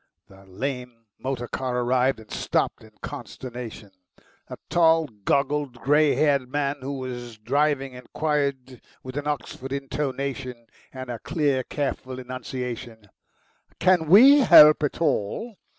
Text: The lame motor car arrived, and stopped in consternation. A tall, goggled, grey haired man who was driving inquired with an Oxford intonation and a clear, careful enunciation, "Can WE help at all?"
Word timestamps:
The 0.29 0.43
lame 0.45 1.05
motor 1.19 1.47
car 1.47 1.81
arrived, 1.81 2.19
and 2.19 2.31
stopped 2.31 2.83
in 2.83 2.89
consternation. 3.03 3.91
A 4.49 4.57
tall, 4.67 5.05
goggled, 5.05 5.79
grey 5.79 6.15
haired 6.15 6.49
man 6.49 6.77
who 6.81 6.93
was 6.93 7.37
driving 7.37 7.93
inquired 7.93 8.81
with 9.03 9.15
an 9.15 9.27
Oxford 9.27 9.71
intonation 9.71 10.65
and 10.91 11.11
a 11.11 11.19
clear, 11.19 11.61
careful 11.63 12.17
enunciation, 12.17 13.11
"Can 13.79 14.07
WE 14.09 14.39
help 14.39 14.81
at 14.81 14.99
all?" 15.01 15.59